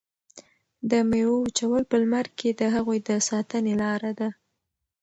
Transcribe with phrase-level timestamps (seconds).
[0.91, 4.29] د میوو وچول په لمر کې د هغوی د ساتنې لاره ده.